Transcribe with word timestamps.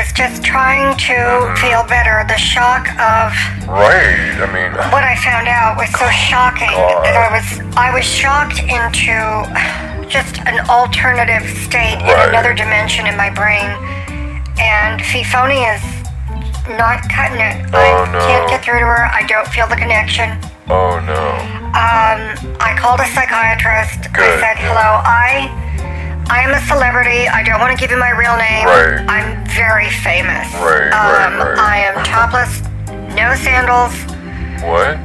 was 0.00 0.12
just 0.16 0.42
trying 0.42 0.96
to 0.96 1.16
feel 1.60 1.84
better. 1.84 2.24
The 2.28 2.38
shock 2.40 2.88
of 2.96 3.36
Right. 3.68 4.32
I 4.40 4.48
mean, 4.48 4.72
what 4.88 5.04
I 5.04 5.14
found 5.20 5.46
out 5.46 5.76
was 5.76 5.90
so 5.92 6.08
shocking 6.08 6.72
God. 6.72 7.04
that 7.04 7.16
I 7.20 7.28
was 7.28 7.46
I 7.76 7.92
was 7.92 8.04
shocked 8.08 8.64
into 8.64 9.12
just 10.08 10.40
an 10.48 10.56
alternative 10.72 11.44
state 11.68 12.00
Right. 12.00 12.16
in 12.24 12.28
another 12.32 12.54
dimension 12.56 13.06
in 13.06 13.16
my 13.16 13.28
brain. 13.28 13.68
And 14.56 15.00
Fifoni 15.04 15.60
is 15.68 15.84
not 16.80 17.04
cutting 17.12 17.40
it. 17.40 17.68
Oh, 17.72 17.76
I 17.76 18.12
no. 18.12 18.18
can't 18.24 18.48
get 18.48 18.64
through 18.64 18.80
to 18.80 18.88
her. 18.88 19.04
I 19.12 19.22
don't 19.28 19.46
feel 19.52 19.68
the 19.68 19.76
connection. 19.76 20.32
oh 20.72 20.96
no. 21.04 21.22
Um, 21.76 22.20
I 22.58 22.74
called 22.80 22.98
a 23.04 23.06
psychiatrist. 23.14 24.08
I 24.16 24.26
said, 24.42 24.56
"Hello, 24.58 24.88
I, 25.06 25.46
I 26.26 26.42
am 26.42 26.50
a 26.50 26.62
celebrity. 26.66 27.30
I 27.30 27.42
don't 27.46 27.60
want 27.62 27.70
to 27.70 27.78
give 27.78 27.90
you 27.94 27.98
my 27.98 28.10
real 28.10 28.34
name. 28.34 28.66
Right. 28.66 28.98
I'm 29.06 29.46
very 29.54 29.69
famous. 29.90 30.46
Right, 30.54 30.90
right, 30.90 31.26
um, 31.26 31.38
right. 31.38 31.58
I 31.58 31.76
am 31.90 32.04
topless, 32.04 32.62
no 33.14 33.34
sandals. 33.34 33.94
What? 34.62 34.98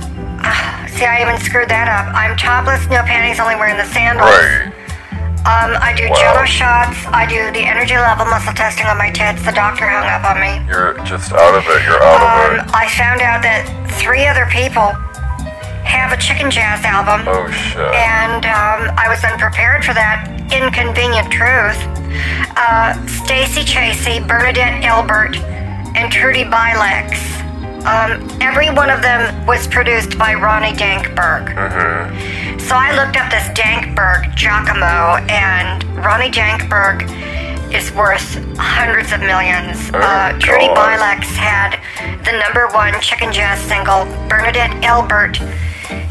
See, 0.96 1.04
I 1.04 1.20
even 1.22 1.36
screwed 1.44 1.68
that 1.70 1.88
up. 1.92 2.14
I'm 2.16 2.38
topless, 2.38 2.88
no 2.88 3.04
panties, 3.04 3.40
only 3.40 3.56
wearing 3.56 3.76
the 3.78 3.88
sandals. 3.92 4.30
Right. 4.32 4.72
Um, 5.46 5.78
I 5.78 5.94
do 5.94 6.10
Wow. 6.10 6.16
jello 6.18 6.46
shots. 6.46 6.98
I 7.14 7.26
do 7.28 7.52
the 7.52 7.62
energy 7.68 7.94
level 7.98 8.26
muscle 8.26 8.54
testing 8.54 8.88
on 8.88 8.98
my 8.98 9.12
tits. 9.12 9.44
The 9.46 9.52
doctor 9.52 9.86
hung 9.86 10.08
up 10.08 10.26
on 10.26 10.42
me. 10.42 10.58
You're 10.68 10.98
just 11.06 11.34
out 11.34 11.54
of 11.54 11.62
it. 11.68 11.84
You're 11.86 12.02
out 12.02 12.22
of 12.22 12.30
Um, 12.32 12.66
it. 12.66 12.74
I 12.74 12.88
found 12.90 13.22
out 13.22 13.44
that 13.44 13.62
three 14.02 14.26
other 14.26 14.48
people 14.50 14.90
have 15.86 16.12
a 16.12 16.18
Chicken 16.18 16.52
Jazz 16.52 16.84
album. 16.84 17.26
Oh 17.28 17.50
shit. 17.52 17.78
and 17.78 18.46
um, 18.46 18.92
I 18.98 19.08
was 19.08 19.24
unprepared 19.24 19.86
for 19.86 19.94
that 19.94 20.28
inconvenient 20.52 21.32
truth. 21.32 21.80
Uh, 22.58 22.94
Stacy 23.08 23.62
Chasey, 23.62 24.26
Bernadette 24.28 24.84
Elbert, 24.84 25.38
and 25.96 26.12
Trudy 26.12 26.44
Bilex. 26.44 27.16
Um, 27.86 28.26
every 28.42 28.70
one 28.72 28.90
of 28.90 29.02
them 29.02 29.46
was 29.46 29.68
produced 29.68 30.18
by 30.18 30.34
Ronnie 30.34 30.74
Dankberg. 30.74 31.54
Mm-hmm. 31.54 32.60
So 32.60 32.76
I 32.76 32.96
looked 32.96 33.16
up 33.16 33.30
this 33.30 33.46
Dankberg 33.54 34.36
Giacomo, 34.36 35.22
and 35.30 35.84
Ronnie 36.04 36.32
Dankberg 36.32 37.06
is 37.74 37.92
worth 37.92 38.36
hundreds 38.58 39.12
of 39.12 39.20
millions. 39.20 39.92
Oh, 39.94 40.00
uh, 40.00 40.38
Trudy 40.40 40.68
God. 40.68 40.98
Bilex 40.98 41.26
had 41.36 41.78
the 42.26 42.32
number 42.40 42.68
one 42.74 43.00
chicken 43.02 43.32
jazz 43.32 43.60
single. 43.60 44.06
Bernadette 44.28 44.84
Elbert 44.84 45.40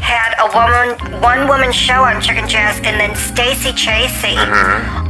had 0.05 0.37
a 0.37 0.47
woman, 0.53 1.21
one 1.21 1.47
woman 1.47 1.71
show 1.73 2.03
on 2.05 2.21
chicken 2.21 2.47
jazz, 2.47 2.77
and 2.85 2.99
then 3.01 3.15
Stacy 3.15 3.71
Chasey 3.73 4.37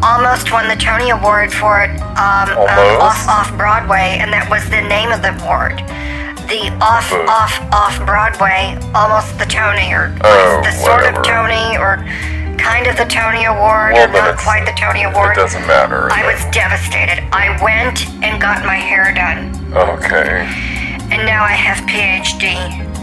almost 0.02 0.52
won 0.52 0.68
the 0.72 0.76
Tony 0.80 1.10
Award 1.12 1.52
for 1.52 1.84
it 1.84 1.92
um, 2.16 2.48
um, 2.56 3.04
off 3.04 3.20
off 3.28 3.52
Broadway, 3.58 4.18
and 4.24 4.32
that 4.32 4.48
was 4.50 4.64
the 4.72 4.80
name 4.88 5.12
of 5.12 5.20
the 5.22 5.36
award. 5.44 5.84
The 6.48 6.72
off 6.80 7.12
off 7.28 7.54
off 7.76 7.96
Broadway, 8.06 8.78
almost 8.96 9.36
the 9.38 9.46
Tony, 9.50 9.92
or 9.92 10.16
Oh, 10.24 10.62
the 10.64 10.72
sort 10.72 11.02
whatever. 11.04 11.20
of 11.20 11.26
Tony, 11.28 11.76
or 11.76 12.00
kind 12.56 12.88
of 12.88 12.96
the 12.96 13.06
Tony 13.12 13.44
Award, 13.46 13.94
Well, 14.00 14.08
or 14.08 14.14
not 14.32 14.38
quite 14.40 14.64
the 14.64 14.74
Tony 14.80 15.04
Award. 15.04 15.36
It 15.36 15.42
doesn't 15.44 15.68
matter. 15.68 16.08
I 16.12 16.24
was 16.24 16.40
devastated. 16.56 17.20
I 17.36 17.52
went 17.62 18.08
and 18.24 18.40
got 18.42 18.64
my 18.64 18.80
hair 18.80 19.12
done, 19.14 19.52
Okay. 19.76 20.48
and 21.12 21.26
now 21.28 21.44
I 21.44 21.52
have 21.52 21.84
PhD, 21.90 22.56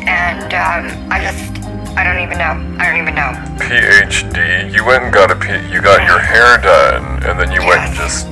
and 0.08 0.54
um, 0.56 0.88
I 1.12 1.20
just, 1.20 1.51
I 1.96 2.04
don't 2.04 2.22
even 2.22 2.38
know. 2.38 2.56
I 2.80 2.88
don't 2.90 3.00
even 3.00 3.14
know. 3.14 3.30
PhD. 3.60 4.72
You 4.72 4.84
went 4.84 5.04
and 5.04 5.12
got 5.12 5.30
a 5.30 5.36
P. 5.36 5.48
You 5.72 5.80
got 5.82 6.06
your 6.06 6.18
hair 6.18 6.58
done, 6.58 7.22
and 7.24 7.38
then 7.38 7.52
you 7.52 7.60
went 7.66 7.82
and 7.82 7.94
just 7.94 8.26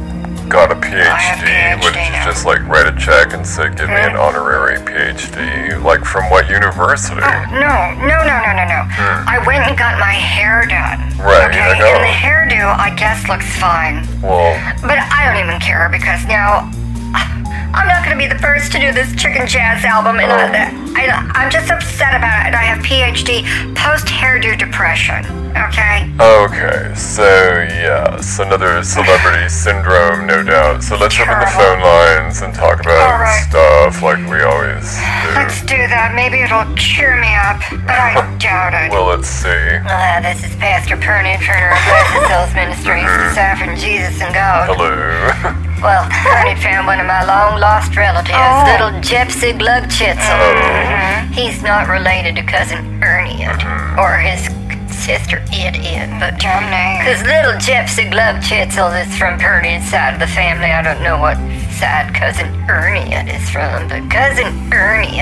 got 0.48 0.72
a 0.72 0.75
have 0.75 1.39
PhD, 1.39 1.84
which 1.84 1.94
PhD 1.94 2.19
is 2.19 2.25
just 2.25 2.44
like 2.47 2.61
write 2.66 2.86
a 2.88 2.97
check 2.98 3.33
and 3.34 3.47
say, 3.47 3.69
"Give 3.75 3.88
me 3.88 4.00
an 4.00 4.16
honorary 4.16 4.78
PhD." 4.81 5.81
Like 5.83 6.05
from 6.05 6.28
what 6.31 6.48
university? 6.48 7.20
No, 7.20 7.77
no, 8.00 8.16
no, 8.25 8.34
no, 8.41 8.50
no, 8.56 8.64
no. 8.64 8.81
I 9.28 9.43
went 9.47 9.65
and 9.69 9.76
got 9.78 9.99
my 10.00 10.12
hair 10.16 10.65
done. 10.66 10.99
Hmm. 11.15 11.20
Right, 11.22 11.50
Okay, 11.50 11.60
I 11.60 11.78
know. 11.78 11.84
and 11.84 12.04
the 12.04 12.16
hairdo, 12.16 12.65
I 12.78 12.94
guess, 12.97 13.28
looks 13.28 13.47
fine. 13.60 14.09
Well, 14.22 14.56
But 14.82 14.99
I 14.99 15.28
don't 15.28 15.37
even 15.44 15.60
care 15.60 15.88
because 15.93 16.25
now 16.26 16.70
I'm 17.12 17.87
not 17.87 18.04
going 18.04 18.16
to 18.16 18.19
be 18.19 18.26
the 18.26 18.38
first 18.41 18.72
to 18.72 18.81
do 18.81 18.91
this 18.93 19.15
Chicken 19.15 19.47
Jazz 19.47 19.84
album, 19.84 20.19
and 20.19 20.32
I, 20.32 20.79
I, 21.09 21.31
I'm 21.34 21.50
just 21.50 21.71
upset 21.71 22.15
about 22.15 22.44
it. 22.44 22.53
And 22.53 22.56
I 22.56 22.65
have 22.69 22.84
PhD 22.84 23.49
post 23.75 24.06
hairdo 24.06 24.59
depression. 24.59 25.25
Okay. 25.56 26.06
okay. 26.21 26.94
So 26.94 27.25
yes, 27.66 28.38
another 28.38 28.83
celebrity 28.84 29.49
syndrome, 29.65 30.27
no 30.27 30.43
doubt. 30.43 30.83
So 30.83 30.97
let's 30.97 31.19
open 31.19 31.41
the 31.41 31.53
phone 31.56 31.81
lines 31.81 32.43
and 32.43 32.55
talk 32.55 32.81
about 32.81 33.21
right. 33.21 33.47
stuff 33.49 34.03
like 34.03 34.19
we 34.31 34.43
always 34.43 34.84
do. 34.94 35.34
Let's 35.34 35.61
do. 35.62 35.81
that. 35.91 36.12
Maybe 36.15 36.43
it'll 36.43 36.69
cheer 36.77 37.19
me 37.19 37.32
up, 37.34 37.59
but 37.87 37.99
I 37.99 38.15
doubt 38.38 38.75
it. 38.75 38.93
Well, 38.93 39.06
let's 39.06 39.28
see. 39.28 39.49
Uh, 39.49 40.21
this 40.21 40.44
is 40.44 40.55
Pastor 40.56 40.97
Pernod 40.97 41.41
Turner 41.43 41.72
of 41.72 41.81
Blessed 41.88 42.28
Souls 42.31 42.53
Ministries, 42.55 43.11
deciphering 43.32 43.75
Jesus 43.77 44.21
and 44.22 44.34
God. 44.34 44.69
Hello. 44.71 45.56
Well, 45.82 46.04
Pernod 46.12 46.60
found 46.62 46.86
one 46.86 47.00
of 47.00 47.06
my 47.06 47.24
long 47.24 47.58
lost 47.58 47.96
relatives, 47.96 48.36
Oh. 48.36 48.64
little 48.68 48.92
Gypsy 49.00 49.56
Glug 49.58 49.84
Chitzel. 49.84 50.20
Oh. 50.20 50.54
Mm-hmm. 50.54 51.32
He's 51.32 51.62
not 51.62 51.88
related 51.88 52.36
to 52.36 52.42
cousin 52.42 53.02
Ernie 53.02 53.44
uh, 53.46 53.96
or 53.98 54.19
his 54.19 54.44
sister 54.92 55.38
Ed 55.52 55.76
Ed, 55.80 56.12
but 56.20 56.34
oh, 56.34 56.60
because 57.00 57.22
little 57.24 57.56
Gypsy 57.56 58.10
Glug 58.10 58.36
Chitzel 58.44 58.92
is 59.00 59.16
from 59.16 59.38
Pernod's 59.40 59.88
side 59.88 60.12
of 60.14 60.20
the 60.20 60.26
family. 60.26 60.66
I 60.70 60.82
don't 60.82 61.02
know 61.02 61.19
what 61.19 61.36
side 61.72 62.12
cousin 62.14 62.46
Ernie 62.69 63.14
is 63.32 63.48
from, 63.48 63.88
but 63.88 64.04
cousin 64.10 64.52
Ernie 64.72 65.16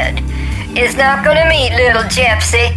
is 0.79 0.97
not 0.97 1.25
going 1.25 1.37
to 1.39 1.49
meet 1.49 1.71
little 1.75 2.03
Gypsy. 2.11 2.75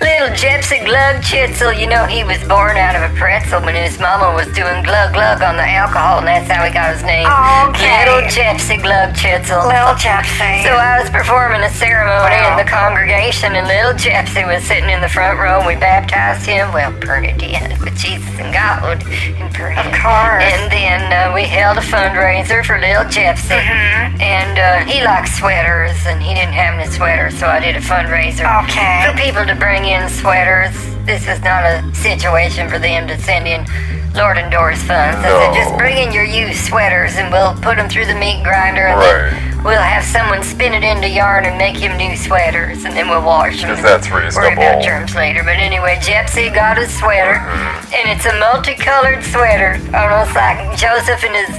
Little 0.00 0.30
Gypsy 0.36 0.84
Glug 0.84 1.22
Chitzel, 1.22 1.72
you 1.78 1.86
know 1.86 2.04
he 2.06 2.24
was 2.24 2.38
born 2.48 2.76
out 2.76 2.96
of 2.96 3.02
a 3.06 3.12
pretzel 3.16 3.60
when 3.62 3.74
his 3.74 3.98
mama 4.00 4.34
was 4.34 4.46
doing 4.54 4.82
glug 4.82 5.12
glug 5.14 5.42
on 5.42 5.56
the 5.56 5.64
alcohol, 5.66 6.18
and 6.18 6.26
that's 6.26 6.50
how 6.50 6.64
he 6.64 6.72
got 6.72 6.92
his 6.94 7.02
name. 7.02 7.26
Okay. 7.70 8.04
Little 8.04 8.24
Gypsy 8.28 8.80
Glug 8.80 9.14
Chitzel. 9.14 9.64
Little 9.66 9.94
Gypsy. 9.96 10.62
So 10.64 10.74
I 10.74 11.00
was 11.00 11.10
performing 11.10 11.62
a 11.62 11.70
ceremony 11.70 12.36
in 12.50 12.56
the 12.56 12.68
congregation, 12.68 13.54
and 13.54 13.66
little 13.66 13.94
Gypsy 13.94 14.46
was 14.46 14.62
sitting 14.64 14.90
in 14.90 15.00
the 15.00 15.08
front 15.08 15.38
row, 15.38 15.58
and 15.58 15.66
we 15.66 15.74
baptized 15.76 16.46
him. 16.46 16.72
Well, 16.72 16.92
did, 16.94 17.78
with 17.80 17.96
Jesus 17.96 18.28
and 18.40 18.52
God, 18.52 18.82
and 19.04 19.48
Pernod. 19.54 19.86
Of 19.86 19.92
course. 19.98 20.44
And 20.44 20.70
then 20.72 21.00
uh, 21.12 21.34
we 21.34 21.44
held 21.44 21.78
a 21.78 21.84
fundraiser 21.84 22.64
for 22.64 22.78
little 22.78 23.04
Gypsy, 23.04 23.56
Mm-hmm. 23.64 24.20
and 24.20 24.58
uh, 24.58 24.90
he 24.90 25.02
liked 25.04 25.28
sweaters, 25.28 25.94
and 26.06 26.22
he 26.22 26.34
didn't 26.34 26.52
have 26.54 26.74
any 26.78 26.90
sweaters, 26.90 27.36
so 27.38 27.46
I 27.46 27.60
did 27.60 27.76
a 27.76 27.80
fundraiser 27.80 28.44
Okay. 28.64 29.04
for 29.06 29.16
people 29.16 29.44
to 29.46 29.54
bring 29.54 29.73
in 29.82 30.08
sweaters. 30.08 30.70
This 31.04 31.26
is 31.26 31.42
not 31.42 31.64
a 31.66 31.82
situation 31.94 32.68
for 32.70 32.78
them 32.78 33.08
to 33.08 33.18
send 33.20 33.48
in 33.48 33.66
Lord 34.14 34.38
and 34.38 34.50
Doris 34.52 34.78
funds. 34.84 35.18
I 35.18 35.26
said, 35.26 35.54
just 35.54 35.76
bring 35.76 35.98
in 35.98 36.12
your 36.12 36.22
used 36.22 36.64
sweaters, 36.64 37.16
and 37.16 37.32
we'll 37.32 37.54
put 37.60 37.76
them 37.76 37.88
through 37.88 38.06
the 38.06 38.14
meat 38.14 38.44
grinder, 38.44 38.86
and 38.86 38.96
Right. 39.00 39.64
we'll 39.64 39.82
have 39.82 40.04
someone 40.04 40.44
spin 40.44 40.72
it 40.72 40.84
into 40.84 41.08
yarn 41.08 41.44
and 41.46 41.58
make 41.58 41.74
him 41.76 41.96
new 41.96 42.16
sweaters, 42.16 42.84
and 42.84 42.94
then 42.96 43.08
we'll 43.08 43.22
wash 43.26 43.60
them. 43.62 43.74
'Cause 43.74 43.82
that's 43.82 44.08
reasonable. 44.10 44.50
Worry 44.50 44.70
about 44.70 44.82
germs 44.84 45.16
later. 45.16 45.42
But 45.42 45.56
anyway, 45.56 45.98
Gypsy 46.00 46.54
got 46.54 46.78
a 46.78 46.88
sweater, 46.88 47.34
Mm-hmm. 47.34 47.94
and 47.94 48.10
it's 48.16 48.24
a 48.26 48.34
multicolored 48.38 49.24
sweater, 49.24 49.80
almost 49.92 50.36
like 50.36 50.76
Joseph 50.76 51.24
and 51.24 51.34
his 51.34 51.58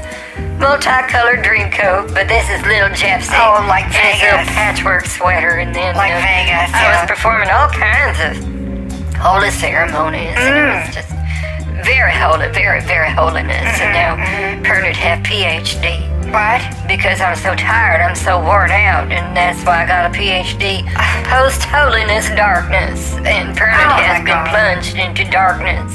multicolored 0.66 1.44
dream 1.46 1.70
coat. 1.70 2.10
But 2.14 2.28
this 2.28 2.50
is 2.50 2.60
little 2.66 2.90
Gypsy. 2.90 3.38
Oh, 3.38 3.62
like 3.70 3.86
in 3.86 3.94
his 3.94 4.22
little 4.26 4.42
Vegas. 4.42 4.58
patchwork 4.58 5.06
sweater, 5.06 5.62
and 5.62 5.74
then 5.76 5.96
Like 5.96 6.18
uh, 6.18 6.26
Vegas, 6.26 6.74
I 6.74 6.90
was 6.90 7.06
performing 7.06 7.50
all 7.54 7.70
kinds 7.70 8.18
of 8.26 8.34
holy 9.22 9.52
ceremonies, 9.52 10.34
and 10.34 10.54
it 10.58 10.66
mm. 10.66 10.74
was 10.74 10.90
just 10.96 11.12
very 11.86 12.12
holy, 12.12 12.50
very, 12.50 12.82
very 12.82 13.12
holiness. 13.12 13.62
Mm-hmm, 13.78 13.86
mm-hmm. 13.86 14.26
And 14.26 14.64
now 14.64 14.70
Pernod 14.70 14.96
have 14.98 15.20
PhD 15.22 16.02
What? 16.34 16.62
because 16.88 17.22
I'm 17.22 17.36
so 17.38 17.54
tired, 17.54 18.02
I'm 18.02 18.16
so 18.16 18.42
worn 18.42 18.72
out, 18.72 19.12
and 19.12 19.38
that's 19.38 19.62
why 19.66 19.84
I 19.84 19.88
got 19.88 20.10
a 20.10 20.14
PhD. 20.18 20.82
Post 21.30 21.62
holiness 21.64 22.28
darkness, 22.34 23.14
and 23.22 23.56
Pernod 23.56 23.86
Oh, 23.86 24.02
has 24.02 24.18
been 24.26 24.34
God. 24.34 24.50
plunged 24.50 24.96
into 24.98 25.30
darkness. 25.30 25.94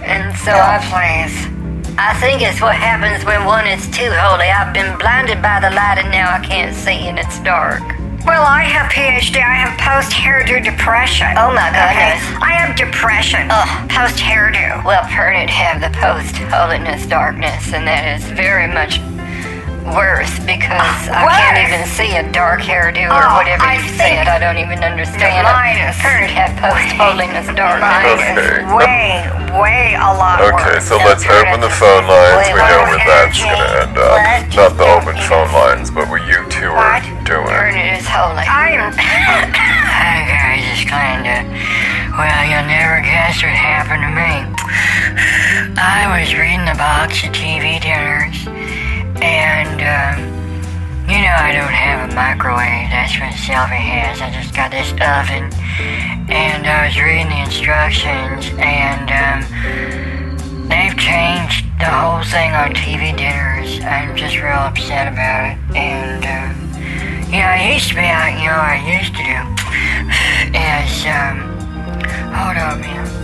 And 0.00 0.32
so 0.38 0.52
Oh, 0.52 0.60
I've, 0.60 0.88
please. 0.88 1.57
I 2.00 2.14
think 2.20 2.42
it's 2.42 2.60
what 2.62 2.76
happens 2.76 3.24
when 3.26 3.44
one 3.44 3.66
is 3.66 3.82
too 3.90 4.08
holy. 4.14 4.46
I've 4.46 4.72
been 4.72 4.96
blinded 4.98 5.42
by 5.42 5.58
the 5.58 5.70
light, 5.74 5.98
and 5.98 6.10
now 6.10 6.30
I 6.32 6.38
can't 6.38 6.74
see, 6.74 7.08
and 7.10 7.18
it's 7.18 7.40
dark. 7.40 7.82
Well, 8.24 8.42
I 8.46 8.62
have 8.62 8.90
PhD. 8.92 9.36
I 9.42 9.54
have 9.66 9.74
post 9.80 10.12
hairdo 10.12 10.62
depression. 10.62 11.26
Oh, 11.36 11.50
my 11.52 11.68
Okay. 11.70 12.14
goodness. 12.14 12.42
I 12.42 12.52
have 12.54 12.76
depression. 12.76 13.48
Ugh. 13.50 13.90
Post 13.90 14.18
hairdo. 14.18 14.84
Well, 14.84 15.02
Pernod 15.04 15.48
have 15.50 15.80
the 15.80 15.90
post 15.98 16.36
holiness 16.52 17.06
darkness, 17.06 17.72
and 17.72 17.86
that 17.88 18.06
is 18.16 18.24
very 18.30 18.68
much 18.68 19.00
worse 19.94 20.32
because 20.44 21.00
I 21.08 21.24
can't 21.32 21.58
even 21.68 21.82
see 21.88 22.16
a 22.16 22.24
dark 22.32 22.60
hairdo 22.60 23.08
or 23.08 23.24
Oh, 23.24 23.36
whatever 23.36 23.62
I 23.64 23.76
you 23.80 23.88
think 23.96 24.24
said. 24.24 24.28
I 24.28 24.38
don't 24.38 24.58
even 24.58 24.82
understand. 24.84 25.44
mine 25.46 25.76
is- 25.78 25.96
Pernod 25.98 26.30
have 26.30 26.52
post 26.60 26.92
holiness 26.96 27.46
darkness. 27.56 27.82
Mine 27.82 28.38
Okay. 28.38 28.64
way, 28.74 29.04
way 29.58 29.94
a 29.98 30.10
lot 30.14 30.40
Okay, 30.40 30.78
worse. 30.78 30.84
so 30.88 30.98
No, 30.98 31.04
let's 31.06 31.24
Pernod 31.24 31.48
open 31.48 31.60
the 31.60 31.70
phone 31.70 32.06
lines. 32.06 32.36
wait, 32.36 32.54
We 32.54 32.60
know 32.60 32.82
where 32.84 33.02
that's 33.06 33.38
gonna 33.42 33.70
end 33.82 33.96
up. 33.98 34.12
What? 34.18 34.56
Not 34.56 34.72
the 34.76 34.88
open 34.88 35.16
phone 35.28 35.50
lines, 35.52 35.90
but 35.90 36.08
where 36.08 36.20
you 36.22 36.44
two 36.48 36.70
are 36.70 37.00
doing. 37.24 37.46
Kurt 37.46 37.74
is 37.74 38.06
holy. 38.08 38.44
I'm. 38.46 38.92
Hi 38.98 40.24
guys, 40.28 40.64
it's 40.72 40.84
Glenda. 40.88 41.44
Well, 42.18 42.42
you'll 42.50 42.66
never 42.66 43.00
guess 43.00 43.42
what 43.42 43.52
happened 43.52 44.02
to 44.02 44.10
me. 44.10 44.32
I 45.78 46.18
was 46.20 46.34
reading 46.34 46.64
the 46.64 46.74
box 46.74 47.22
of 47.24 47.30
TV 47.32 47.78
dinners, 47.78 48.46
and 49.22 49.80
um, 49.82 50.16
you 51.08 51.18
know 51.18 51.36
I 51.38 51.52
don't 51.52 51.72
have 51.72 52.10
a 52.10 52.14
microwave. 52.14 52.90
That's 52.90 53.18
what 53.18 53.32
Sylvie 53.34 53.80
has. 53.80 54.20
I 54.20 54.30
just 54.30 54.54
got 54.54 54.70
this 54.70 54.92
oven, 55.00 55.50
and 56.30 56.66
I 56.66 56.86
was 56.86 56.96
reading 57.00 57.28
the 57.28 57.40
instructions, 57.42 58.50
and 58.58 59.08
um, 59.10 59.40
they've 60.68 60.96
changed 60.96 61.66
the 61.78 61.90
whole 61.90 62.22
thing 62.24 62.52
on 62.54 62.74
TV 62.74 63.16
dinners. 63.16 63.82
I'm 63.84 64.16
just 64.16 64.36
real 64.36 64.68
upset 64.68 65.12
about 65.12 65.52
it, 65.52 65.76
and. 65.76 66.24
Um, 66.24 66.68
yeah, 67.30 67.60
I 67.60 67.74
used 67.74 67.90
to 67.90 67.94
be 67.94 68.00
out, 68.00 68.32
you 68.40 68.48
know, 68.48 68.56
I 68.56 68.80
used 68.88 69.12
to 69.12 69.20
do 69.20 69.36
is, 70.56 71.04
um, 71.04 71.44
hold 72.32 72.56
on, 72.56 72.80
man. 72.80 73.17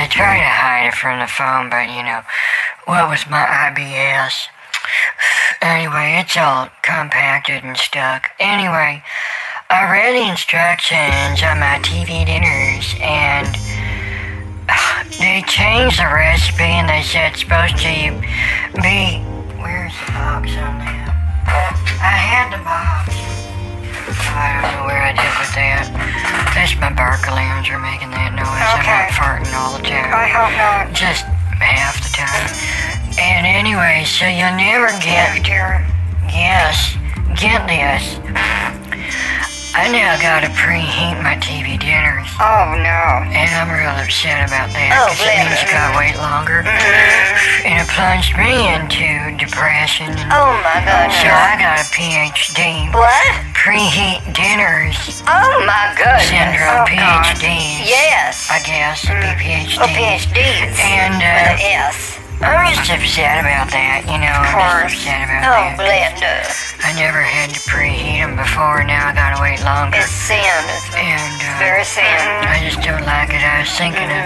I 0.00 0.06
try 0.06 0.40
to 0.40 0.48
hide 0.48 0.88
it 0.88 0.96
from 0.96 1.20
the 1.20 1.28
phone, 1.28 1.68
but, 1.68 1.84
you 1.92 2.00
know, 2.00 2.24
what 2.88 3.12
was 3.12 3.28
my 3.28 3.44
IBS? 3.44 4.48
Anyway, 5.60 6.16
it's 6.24 6.40
all 6.40 6.72
compacted 6.80 7.60
and 7.62 7.76
stuck. 7.76 8.32
Anyway, 8.40 9.04
I 9.68 9.92
read 9.92 10.16
the 10.16 10.24
instructions 10.24 11.44
on 11.44 11.60
my 11.60 11.76
TV 11.84 12.24
dinners, 12.24 12.96
and 12.96 13.52
they 15.20 15.44
changed 15.44 16.00
the 16.00 16.08
recipe 16.08 16.80
and 16.80 16.88
they 16.88 17.04
said 17.04 17.36
it's 17.36 17.44
supposed 17.44 17.76
to 17.84 18.16
be. 18.80 19.20
Where's 19.60 19.92
the 19.92 20.16
box 20.16 20.48
on 20.56 20.80
that? 20.80 21.12
I 22.00 22.16
had 22.16 22.56
the 22.56 22.64
box. 22.64 23.12
I 24.32 24.64
don't 24.64 24.80
know 24.80 24.84
where 24.88 25.04
I 25.04 25.12
did 25.12 25.34
with 25.36 25.52
that. 25.60 25.84
That's 26.56 26.72
my 26.80 26.88
Barcaloons 26.88 27.68
are 27.68 27.78
making 27.78 28.10
that 28.10 28.19
farting 29.30 29.54
all 29.54 29.76
the 29.78 29.82
time. 29.86 30.10
I 30.10 30.26
hope 30.26 30.54
not. 30.58 30.94
Just 30.94 31.24
half 31.62 32.02
the 32.02 32.10
time. 32.10 32.50
And 33.18 33.46
anyway, 33.46 34.02
so 34.04 34.26
you'll 34.26 34.58
never 34.58 34.90
oh, 34.90 35.00
get. 35.02 35.44
Dear. 35.44 35.86
Yes, 36.26 36.96
get 37.38 37.66
this. 37.70 38.18
I 39.70 39.86
now 39.86 40.18
gotta 40.18 40.50
preheat 40.58 41.14
my 41.22 41.38
TV 41.38 41.78
dinners. 41.78 42.26
Oh 42.42 42.74
no. 42.74 43.22
And 43.30 43.46
I'm 43.54 43.70
real 43.70 43.94
upset 44.02 44.50
about 44.50 44.66
that 44.74 44.90
Oh, 44.98 45.14
because 45.14 45.30
it 45.30 45.46
means 45.46 45.62
you 45.62 45.70
gotta 45.70 45.94
wait 45.94 46.18
longer. 46.18 46.66
Mm-hmm. 46.66 47.70
And 47.70 47.78
it 47.78 47.86
plunged 47.86 48.34
me 48.34 48.66
into 48.66 49.30
depression. 49.38 50.10
Oh 50.34 50.58
my 50.66 50.82
so 50.82 50.90
gosh. 50.90 51.22
I 51.22 51.54
got 51.54 51.78
a 51.78 51.86
PhD. 51.86 52.90
What? 52.90 53.30
Preheat 53.54 54.26
dinners 54.34 55.22
Oh 55.30 55.62
my 55.62 55.94
goodness. 55.94 56.26
syndrome, 56.26 56.82
Oh, 56.82 56.90
God. 56.90 57.30
Yes. 58.30 58.46
I 58.46 58.62
guess, 58.62 59.02
it'd 59.10 59.42
be. 59.42 59.58
Oh, 59.82 59.90
PhDs. 59.90 60.78
And 60.78 61.18
With 61.18 61.26
uh, 61.26 61.50
an 61.50 61.58
S. 61.90 62.14
I'm 62.38 62.62
just 62.78 62.86
upset 62.86 63.42
about 63.42 63.74
that, 63.74 64.06
you 64.06 64.22
know. 64.22 64.30
I'm 64.30 64.54
course. 64.54 64.94
just 64.94 65.02
upset 65.02 65.26
about 65.26 65.42
Oh, 65.50 65.82
that. 65.82 66.14
Glenda. 66.14 66.46
I 66.78 66.94
never 66.94 67.18
had 67.26 67.50
to 67.50 67.58
preheat 67.66 68.22
them 68.22 68.38
before, 68.38 68.86
now 68.86 69.10
I 69.10 69.18
gotta 69.18 69.42
wait 69.42 69.58
longer. 69.66 69.98
It's 69.98 70.14
sin. 70.14 70.38
It's 70.38 70.94
And 70.94 71.42
uh, 71.42 71.58
very 71.58 71.82
sin. 71.82 72.06
I 72.06 72.62
just 72.62 72.78
don't 72.86 73.02
like 73.02 73.34
it. 73.34 73.42
I 73.42 73.66
was 73.66 73.72
thinking 73.74 74.06
of 74.06 74.22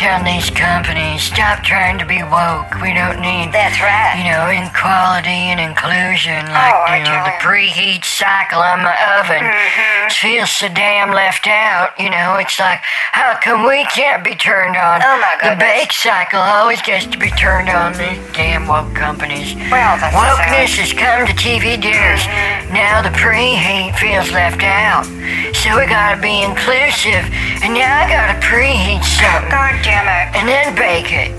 telling 0.00 0.24
these 0.24 0.48
companies, 0.48 1.20
stop 1.20 1.60
trying 1.60 1.98
to 2.00 2.08
be 2.08 2.24
woke. 2.24 2.72
We 2.80 2.96
don't 2.96 3.20
need, 3.20 3.52
That's 3.52 3.76
right. 3.84 4.16
you 4.16 4.32
know, 4.32 4.48
equality 4.48 5.52
and 5.52 5.60
inclusion 5.60 6.40
oh, 6.48 6.56
like, 6.56 6.72
Oh, 6.72 6.96
you 6.96 7.04
know, 7.04 7.20
the 7.28 7.36
preheat 7.44 8.08
cycle 8.08 8.64
on 8.64 8.80
my 8.80 8.96
oven. 9.20 9.44
Mm-hmm. 9.44 10.08
It 10.08 10.16
feels 10.16 10.48
so 10.48 10.72
damn 10.72 11.12
left 11.12 11.46
out, 11.46 11.92
you 12.00 12.08
know. 12.08 12.40
It's 12.40 12.56
like, 12.58 12.80
how 13.12 13.36
come 13.44 13.68
we 13.68 13.84
can't 13.92 14.24
be 14.24 14.32
turned 14.34 14.80
on? 14.80 15.04
Oh, 15.04 15.20
my 15.20 15.36
god. 15.36 15.52
The 15.52 15.60
bake 15.60 15.92
cycle 15.92 16.40
always 16.40 16.80
gets 16.80 17.04
to 17.04 17.18
be 17.20 17.28
turned 17.36 17.68
on. 17.68 17.92
These 17.92 18.24
damn 18.32 18.64
woke 18.66 18.94
companies. 18.96 19.52
Well, 19.68 20.00
that's 20.00 20.16
Wokeness 20.16 20.80
has 20.80 20.96
come 20.96 21.28
to 21.28 21.36
TV 21.36 21.76
dinners. 21.76 22.24
Mm-hmm. 22.24 22.72
Now 22.72 23.04
the 23.04 23.12
preheat 23.12 24.00
feels 24.00 24.32
left 24.32 24.64
out. 24.64 25.04
So 25.52 25.76
we 25.76 25.84
gotta 25.84 26.16
be 26.16 26.40
inclusive. 26.40 27.28
And 27.60 27.76
now 27.76 28.00
I 28.00 28.08
gotta 28.08 28.40
preheat 28.40 29.04
something. 29.04 29.52
God 29.52 29.76
And 29.90 30.48
then 30.48 30.74
bake 30.74 31.12
it. 31.12 31.32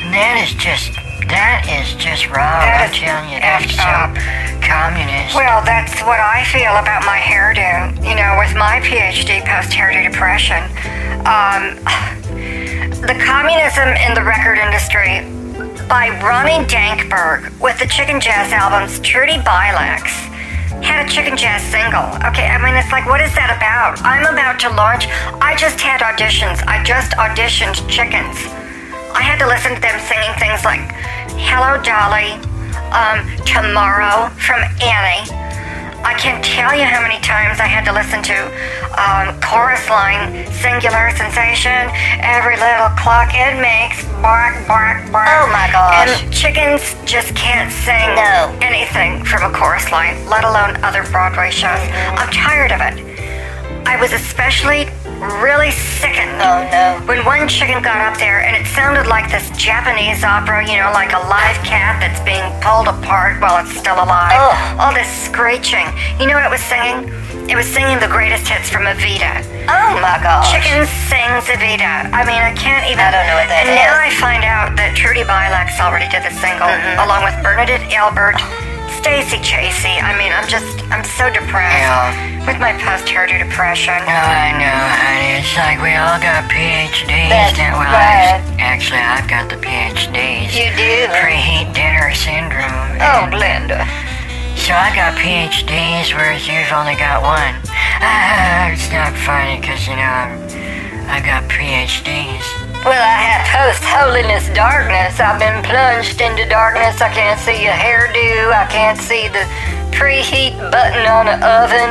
And 0.00 0.14
that 0.14 0.38
is 0.40 0.54
just, 0.54 0.94
that 1.28 1.66
is 1.66 1.92
just 1.98 2.26
wrong. 2.32 2.62
That 2.62 2.88
I'm 2.88 2.94
telling 2.94 3.28
you, 3.34 3.40
that's 3.42 3.74
so 3.74 3.84
up. 3.84 4.14
communist. 4.62 5.34
Well, 5.34 5.60
that's 5.66 5.98
what 6.06 6.22
I 6.22 6.46
feel 6.48 6.72
about 6.78 7.02
my 7.04 7.18
hairdo. 7.18 7.98
You 8.06 8.14
know, 8.14 8.38
with 8.38 8.54
my 8.54 8.78
PhD 8.80 9.42
post 9.44 9.74
hairdo 9.74 10.06
depression. 10.06 10.62
Um, 11.26 11.82
the 13.02 13.18
communism 13.18 13.92
in 13.92 14.14
the 14.14 14.22
record 14.22 14.56
industry 14.56 15.26
by 15.88 16.14
Ronnie 16.22 16.64
Dankberg 16.66 17.50
with 17.60 17.78
the 17.78 17.86
Chicken 17.86 18.20
Jazz 18.20 18.52
albums 18.52 19.00
Trudy 19.00 19.38
Bilex 19.42 20.32
had 20.82 21.06
a 21.06 21.08
Chicken 21.08 21.36
Jazz 21.36 21.62
single. 21.62 22.04
Okay, 22.28 22.48
I 22.48 22.58
mean, 22.58 22.76
it's 22.76 22.90
like, 22.92 23.06
what 23.06 23.20
is 23.20 23.34
that 23.34 23.52
about? 23.54 24.00
I'm 24.02 24.26
about 24.26 24.60
to 24.60 24.70
launch. 24.70 25.06
I 25.40 25.56
just 25.56 25.80
had 25.80 26.00
auditions. 26.00 26.62
I 26.66 26.82
just 26.82 27.12
auditioned 27.16 27.76
chickens. 27.88 28.36
I 29.14 29.22
had 29.22 29.38
to 29.40 29.46
listen 29.46 29.74
to 29.74 29.80
them 29.80 29.96
singing 30.04 30.34
things 30.36 30.64
like 30.64 30.84
Hello 31.40 31.80
Dolly, 31.80 32.36
um, 32.92 33.24
Tomorrow 33.46 34.28
from 34.36 34.60
Annie. 34.82 35.45
I 36.06 36.14
can't 36.14 36.38
tell 36.44 36.70
you 36.70 36.84
how 36.86 37.02
many 37.02 37.18
times 37.18 37.58
I 37.58 37.66
had 37.66 37.82
to 37.90 37.92
listen 37.92 38.22
to 38.30 38.38
um, 38.94 39.34
chorus 39.42 39.82
line, 39.90 40.46
singular 40.54 41.10
sensation, 41.18 41.90
every 42.22 42.54
little 42.56 42.88
clock 42.94 43.34
it 43.34 43.58
makes, 43.58 44.06
bark, 44.22 44.54
bark, 44.70 45.02
bark. 45.10 45.26
Oh 45.26 45.50
my 45.50 45.66
gosh. 45.74 46.06
And 46.22 46.32
chickens 46.32 46.94
just 47.04 47.34
can't 47.34 47.74
sing 47.74 48.14
No. 48.14 48.54
anything 48.62 49.24
from 49.26 49.42
a 49.42 49.52
chorus 49.52 49.90
line, 49.90 50.14
let 50.30 50.44
alone 50.46 50.78
other 50.86 51.02
Broadway 51.10 51.50
shows. 51.50 51.82
I'm 52.14 52.30
tired 52.30 52.70
of 52.70 52.80
it. 52.80 53.02
I 53.86 53.98
was 54.00 54.12
especially 54.12 54.86
really 55.42 55.70
sickened 55.70 56.36
Oh 56.42 56.60
no. 56.68 57.00
when 57.08 57.24
one 57.24 57.48
chicken 57.48 57.80
got 57.82 57.98
up 58.04 58.18
there 58.20 58.42
and 58.44 58.52
it 58.54 58.66
sounded 58.68 59.06
like 59.08 59.30
this 59.30 59.48
Japanese 59.56 60.22
opera, 60.22 60.60
you 60.68 60.76
know, 60.76 60.92
like 60.92 61.12
a 61.16 61.22
live 61.26 61.56
cat 61.64 61.96
that's 62.00 62.20
being 62.20 62.44
pulled 62.60 62.88
apart 62.88 63.40
while 63.40 63.56
it's 63.64 63.72
still 63.72 63.96
alive. 63.96 64.36
Ugh. 64.36 64.80
All 64.80 64.92
this 64.92 65.08
screeching. 65.08 65.88
You 66.20 66.28
know 66.28 66.36
what 66.36 66.44
it 66.44 66.52
was 66.52 66.60
singing? 66.64 67.08
It 67.48 67.54
was 67.56 67.64
singing 67.66 67.96
the 68.02 68.10
greatest 68.10 68.44
hits 68.48 68.68
from 68.68 68.84
Evita. 68.84 69.40
Oh 69.70 69.96
my 70.02 70.18
gosh. 70.20 70.50
Chicken 70.52 70.84
sings 71.08 71.46
Evita. 71.48 72.10
I 72.12 72.20
mean, 72.26 72.42
I 72.42 72.52
can't 72.52 72.84
even. 72.90 73.00
I 73.06 73.10
don't 73.14 73.26
know 73.30 73.38
what 73.38 73.48
that 73.48 73.64
and 73.70 73.78
now. 73.78 73.96
I 73.96 74.10
find 74.20 74.42
out 74.44 74.74
that 74.76 74.92
Trudy 74.98 75.22
Bilex 75.24 75.78
already 75.80 76.10
did 76.12 76.22
the 76.26 76.34
single, 76.42 76.66
Mm-hmm. 76.68 77.00
along 77.06 77.22
with 77.24 77.34
Bernadette 77.46 77.86
Albert, 77.94 78.36
Stacy 79.06 79.38
Chasey. 79.38 80.02
I 80.02 80.18
mean, 80.18 80.34
I'm 80.34 80.48
just, 80.50 80.66
I'm 80.90 81.04
so 81.06 81.30
depressed 81.30 81.78
Yeah. 81.78 82.10
with 82.42 82.58
my 82.58 82.74
post 82.82 83.06
hairdo 83.06 83.38
depression. 83.38 83.94
Oh, 84.02 84.10
I 84.10 84.50
know, 84.58 84.66
honey. 84.98 85.38
It's 85.38 85.54
like 85.54 85.78
we 85.78 85.94
all 85.94 86.18
got 86.18 86.50
PhDs. 86.50 87.30
That's 87.30 87.54
now. 87.54 87.78
Well, 87.78 87.86
right. 87.86 88.42
Actually, 88.58 88.98
I've 89.06 89.30
got 89.30 89.46
the 89.48 89.62
PhDs. 89.62 90.50
You 90.58 90.74
do? 90.74 91.06
Preheat 91.14 91.70
dinner 91.70 92.10
syndrome. 92.18 92.98
Oh, 92.98 93.30
And 93.30 93.30
Glenda. 93.30 93.86
So 94.58 94.74
I 94.74 94.90
got 94.90 95.14
PhDs, 95.14 96.10
whereas 96.10 96.42
you've 96.50 96.74
only 96.74 96.98
got 96.98 97.22
one. 97.22 97.54
Ah, 98.02 98.74
it's 98.74 98.90
not 98.90 99.14
funny 99.14 99.60
because, 99.62 99.86
you 99.86 99.94
know, 99.94 100.02
I'm, 100.02 100.34
I've 101.06 101.22
got 101.24 101.46
PhDs. 101.46 102.42
Well, 102.86 103.02
I 103.02 103.18
have 103.18 103.42
post 103.50 103.82
holiness 103.82 104.46
darkness. 104.54 105.18
I've 105.18 105.42
been 105.42 105.58
plunged 105.66 106.22
into 106.22 106.46
darkness. 106.46 107.02
I 107.02 107.10
can't 107.10 107.34
see 107.42 107.66
a 107.66 107.74
hairdo. 107.74 108.54
I 108.54 108.62
can't 108.70 108.94
see 108.94 109.26
the 109.26 109.42
preheat 109.90 110.54
button 110.70 111.02
on 111.10 111.26
the 111.26 111.34
oven. 111.34 111.90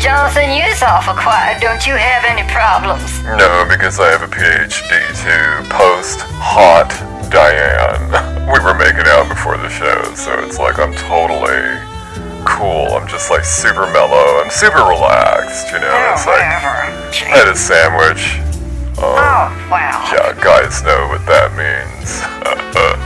Jonathan, 0.00 0.56
you's 0.56 0.80
awful 0.80 1.12
quiet. 1.12 1.60
Don't 1.60 1.84
you 1.84 2.00
have 2.00 2.24
any 2.24 2.48
problems? 2.48 3.04
No, 3.36 3.68
because 3.68 4.00
I 4.00 4.08
have 4.08 4.24
a 4.24 4.32
PhD 4.32 4.88
to 4.88 5.68
post 5.68 6.24
hot 6.40 6.88
Diane. 7.28 8.32
We 8.48 8.60
were 8.60 8.76
making 8.76 9.04
out 9.04 9.28
before 9.28 9.56
the 9.56 9.68
show, 9.68 10.00
so 10.14 10.32
it's 10.44 10.58
like 10.58 10.78
I'm 10.78 10.94
totally 10.96 11.76
cool. 12.44 12.96
I'm 12.96 13.08
just 13.08 13.30
like 13.30 13.44
super 13.44 13.84
mellow. 13.92 14.40
I'm 14.40 14.50
super 14.50 14.84
relaxed, 14.84 15.72
you 15.72 15.80
know. 15.80 15.92
Oh, 15.92 16.12
it's 16.12 16.24
like 16.24 16.40
whatever. 16.40 16.72
I 17.28 17.36
had 17.36 17.48
a 17.48 17.56
sandwich. 17.56 18.43
Oh, 19.12 19.52
wow. 19.68 20.08
Yeah, 20.08 20.32
guys 20.40 20.82
know 20.82 21.08
what 21.08 21.24
that 21.26 21.52
means. 21.52 22.24
Uh, 22.40 22.56
uh, 22.56 22.96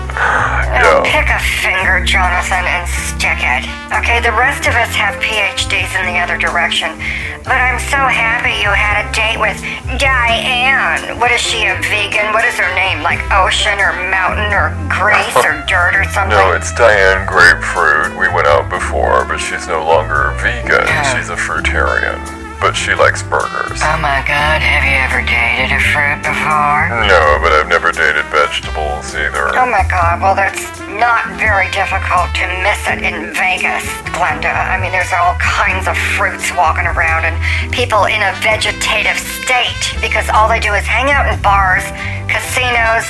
now 0.78 1.02
yeah. 1.02 1.10
pick 1.10 1.26
a 1.30 1.40
finger, 1.42 2.04
Jonathan, 2.06 2.62
and 2.62 2.86
stick 2.86 3.42
it. 3.42 3.66
Okay, 3.90 4.20
the 4.22 4.34
rest 4.36 4.70
of 4.70 4.74
us 4.78 4.94
have 4.94 5.18
PhDs 5.18 5.90
in 5.98 6.06
the 6.06 6.18
other 6.22 6.38
direction. 6.38 6.94
But 7.42 7.58
I'm 7.58 7.80
so 7.90 7.98
happy 7.98 8.54
you 8.60 8.70
had 8.70 9.02
a 9.02 9.06
date 9.10 9.40
with 9.40 9.58
Diane. 9.98 11.18
What 11.18 11.32
is 11.32 11.40
she, 11.40 11.66
a 11.66 11.74
vegan? 11.88 12.30
What 12.36 12.44
is 12.44 12.54
her 12.60 12.70
name? 12.74 13.02
Like 13.02 13.18
ocean 13.32 13.80
or 13.80 13.96
mountain 14.12 14.52
or 14.54 14.70
grace 14.92 15.34
or 15.40 15.64
dirt 15.70 15.96
or 15.96 16.04
something? 16.12 16.36
No, 16.36 16.52
it's 16.52 16.74
Diane 16.74 17.26
Grapefruit. 17.26 18.14
We 18.18 18.28
went 18.28 18.46
out 18.46 18.70
before, 18.70 19.24
but 19.24 19.38
she's 19.38 19.66
no 19.66 19.82
longer 19.82 20.36
vegan. 20.38 20.86
Oh. 20.86 21.14
She's 21.16 21.30
a 21.30 21.36
fruitarian. 21.36 22.37
But 22.60 22.74
she 22.74 22.90
likes 22.94 23.22
burgers. 23.22 23.78
Oh 23.86 23.98
my 24.02 24.18
god, 24.26 24.58
have 24.58 24.82
you 24.82 24.98
ever 24.98 25.22
dated 25.22 25.70
a 25.70 25.78
fruit 25.94 26.18
before? 26.26 26.90
No, 27.06 27.38
but 27.38 27.54
I've 27.54 27.70
never 27.70 27.94
dated 27.94 28.26
vegetables 28.34 29.14
either. 29.14 29.54
Oh 29.54 29.70
my 29.70 29.86
god, 29.86 30.18
well, 30.18 30.34
that's 30.34 30.66
not 30.98 31.22
very 31.38 31.70
difficult 31.70 32.34
to 32.34 32.50
miss 32.66 32.82
it 32.90 32.98
in 33.06 33.30
Vegas, 33.30 33.86
Glenda. 34.10 34.50
I 34.50 34.74
mean, 34.82 34.90
there's 34.90 35.14
all 35.14 35.38
kinds 35.38 35.86
of 35.86 35.94
fruits 36.18 36.50
walking 36.58 36.90
around 36.90 37.30
and 37.30 37.38
people 37.70 38.10
in 38.10 38.18
a 38.26 38.34
vegetative 38.42 39.22
state 39.22 39.94
because 40.02 40.26
all 40.34 40.50
they 40.50 40.58
do 40.58 40.74
is 40.74 40.82
hang 40.82 41.14
out 41.14 41.30
in 41.30 41.38
bars, 41.38 41.86
casinos, 42.26 43.06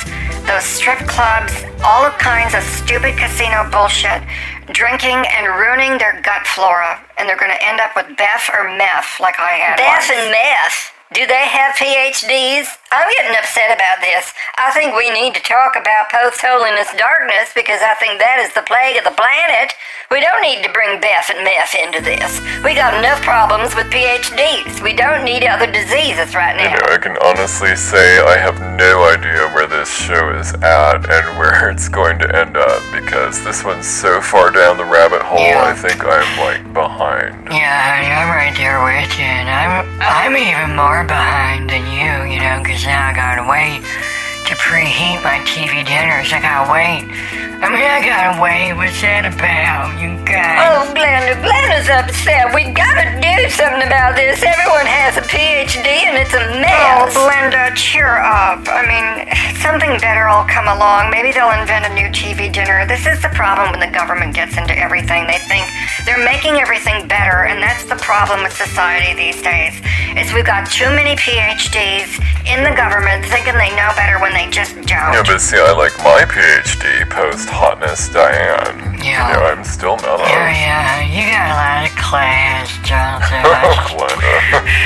those 0.49 0.63
strip 0.63 0.97
clubs, 1.05 1.53
all 1.85 2.09
kinds 2.17 2.55
of 2.55 2.63
stupid 2.63 3.15
casino 3.15 3.69
bullshit, 3.69 4.17
drinking 4.73 5.21
and 5.37 5.45
ruining 5.45 5.95
their 5.99 6.19
gut 6.25 6.41
flora, 6.47 6.99
and 7.19 7.29
they're 7.29 7.37
gonna 7.37 7.61
end 7.61 7.79
up 7.79 7.95
with 7.95 8.17
Beth 8.17 8.49
or 8.57 8.75
meth 8.75 9.19
like 9.21 9.39
I 9.39 9.61
had. 9.61 9.77
Beth 9.77 10.09
once. 10.09 10.09
and 10.09 10.31
meth. 10.31 10.98
Do 11.11 11.25
they 11.25 11.49
have 11.49 11.73
PhDs? 11.73 12.69
I'm 12.93 13.09
getting 13.17 13.33
upset 13.37 13.73
about 13.73 13.97
this. 13.97 14.29
I 14.61 14.69
think 14.77 14.93
we 14.93 15.09
need 15.09 15.33
to 15.33 15.41
talk 15.41 15.73
about 15.73 16.09
post 16.13 16.37
holiness 16.37 16.89
darkness 16.97 17.49
because 17.57 17.81
I 17.81 17.97
think 17.97 18.21
that 18.21 18.37
is 18.45 18.53
the 18.53 18.61
plague 18.61 18.93
of 18.97 19.05
the 19.09 19.17
planet. 19.17 19.73
We 20.13 20.21
don't 20.21 20.41
need 20.41 20.61
to 20.65 20.69
bring 20.69 21.01
Beth 21.01 21.29
and 21.33 21.41
meth 21.45 21.73
into 21.73 22.01
this. 22.05 22.37
We 22.61 22.73
got 22.77 22.93
enough 22.97 23.21
problems 23.25 23.73
with 23.73 23.89
PhDs. 23.89 24.81
We 24.85 24.93
don't 24.93 25.25
need 25.25 25.45
other 25.45 25.65
diseases 25.69 26.33
right 26.37 26.53
You 26.57 26.69
now. 26.69 26.77
know, 26.77 26.93
I 26.93 26.97
can 27.01 27.17
honestly 27.25 27.73
say 27.75 28.21
I 28.21 28.37
have 28.37 28.57
no 28.77 29.01
idea 29.09 29.49
where 29.53 29.65
this 29.69 29.89
show 29.89 30.29
is 30.37 30.53
at 30.61 31.09
and 31.09 31.25
where 31.41 31.69
it's 31.73 31.89
going 31.89 32.17
to 32.21 32.29
end 32.37 32.53
up 32.57 32.81
because 32.93 33.41
this 33.43 33.65
one's 33.65 33.89
so 33.89 34.21
far 34.21 34.49
down 34.53 34.77
the 34.77 34.85
rabbit 34.85 35.21
hole. 35.25 35.41
Yeah. 35.41 35.61
I 35.65 35.73
think 35.73 36.05
I'm 36.05 36.29
like 36.37 36.61
behind. 36.73 37.49
Yeah, 37.49 37.73
honey, 37.97 38.13
I'm 38.13 38.29
right 38.29 38.53
there 38.57 38.77
with 38.85 39.09
you, 39.17 39.25
and 39.25 39.49
I'm 39.49 39.85
I'm 40.01 40.33
even 40.37 40.75
more 40.75 40.98
behind 41.03 41.69
than 41.69 41.85
you, 41.87 42.31
you 42.31 42.39
know, 42.39 42.61
'cause 42.63 42.85
now 42.85 43.07
I 43.07 43.13
gotta 43.13 43.43
wait 43.43 43.81
to 44.45 44.55
preheat 44.55 45.23
my 45.23 45.39
TV 45.45 45.83
dinners. 45.83 46.33
I 46.33 46.39
gotta 46.39 46.71
wait. 46.71 47.05
I 47.61 47.67
mean, 47.69 47.83
I 47.83 47.99
gotta 48.01 48.41
wait. 48.41 48.73
What's 48.73 49.01
that 49.01 49.25
about, 49.25 49.99
you 49.99 50.15
guys? 50.25 50.63
Oh, 50.63 50.93
Glenda, 50.95 51.35
Glenda's 51.43 51.89
upset. 51.89 52.53
We 52.53 52.71
do 53.49 53.55
something 53.55 53.85
about 53.85 54.15
this. 54.15 54.43
Everyone 54.43 54.85
has 54.85 55.17
a 55.17 55.25
PhD 55.25 56.05
and 56.05 56.17
it's 56.17 56.33
a 56.33 56.43
mess. 56.61 57.17
Oh, 57.17 57.25
mess. 57.25 57.49
Glenda, 57.49 57.75
cheer 57.75 58.21
up. 58.21 58.61
I 58.69 58.85
mean, 58.85 59.25
something 59.57 59.97
better 59.99 60.29
will 60.29 60.45
come 60.45 60.69
along. 60.69 61.09
Maybe 61.09 61.31
they'll 61.31 61.53
invent 61.57 61.85
a 61.85 61.93
new 61.93 62.09
TV 62.13 62.53
dinner. 62.53 62.85
This 62.85 63.05
is 63.09 63.21
the 63.21 63.33
problem 63.33 63.71
when 63.71 63.81
the 63.81 63.89
government 63.89 64.35
gets 64.35 64.57
into 64.57 64.77
everything. 64.77 65.25
They 65.25 65.41
think 65.49 65.65
they're 66.05 66.23
making 66.23 66.61
everything 66.61 67.07
better, 67.07 67.49
and 67.49 67.61
that's 67.61 67.85
the 67.85 67.97
problem 67.97 68.43
with 68.43 68.53
society 68.53 69.17
these 69.17 69.41
days. 69.41 69.73
Is 70.17 70.33
we've 70.33 70.45
got 70.45 70.69
too 70.69 70.89
many 70.93 71.15
PhDs 71.17 72.21
in 72.45 72.63
the 72.65 72.73
government 72.73 73.25
thinking 73.25 73.53
they 73.57 73.69
know 73.75 73.93
better 73.95 74.17
when 74.19 74.33
they 74.33 74.49
just 74.49 74.75
don't. 74.89 75.13
Yeah, 75.13 75.23
but 75.25 75.39
see, 75.41 75.57
I 75.57 75.71
like 75.73 75.95
my 75.99 76.25
PhD 76.25 77.09
post 77.09 77.49
hotness, 77.49 78.09
Diane. 78.09 78.97
Yeah. 79.01 79.29
You 79.29 79.33
know, 79.37 79.45
I'm 79.45 79.63
still 79.63 79.97
mellow. 79.97 80.25
Yeah, 80.25 80.48
yeah, 80.48 80.48
class, 82.09 82.73
Jonathan. 82.81 83.45
Oh, 84.01 84.05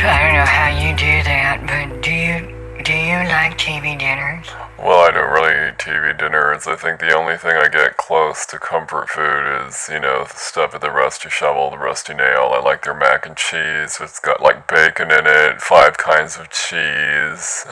I, 0.04 0.20
don't 0.24 0.36
know 0.36 0.46
how 0.46 0.68
you 0.68 0.92
do 0.98 1.24
that, 1.24 1.64
but 1.64 2.02
do 2.02 2.12
you 2.12 2.84
do 2.84 2.92
you 2.92 3.16
like 3.32 3.58
TV 3.58 3.98
dinners? 3.98 4.48
Well, 4.78 5.08
I 5.08 5.12
don't 5.12 5.32
really 5.32 5.56
eat 5.70 5.78
TV 5.78 6.18
dinners. 6.18 6.68
I 6.68 6.76
think 6.76 7.00
the 7.00 7.16
only 7.16 7.38
thing 7.38 7.56
I 7.56 7.70
get 7.70 7.96
close 7.96 8.46
to 8.48 8.60
comfort 8.60 9.08
food 9.08 9.68
is, 9.68 9.88
you 9.90 10.02
know, 10.02 10.26
the 10.26 10.36
stuff 10.36 10.76
at 10.76 10.82
the 10.82 10.92
Rusty 10.92 11.30
Shovel, 11.30 11.70
the 11.72 11.78
Rusty 11.78 12.14
Nail. 12.14 12.52
I 12.52 12.60
like 12.60 12.84
their 12.84 12.94
mac 12.94 13.26
and 13.26 13.38
cheese. 13.38 14.00
It's 14.02 14.20
got 14.20 14.42
like 14.42 14.68
bacon 14.68 15.10
in 15.12 15.24
it, 15.26 15.62
five 15.62 15.98
kinds 15.98 16.38
of 16.38 16.50
cheese. 16.50 17.66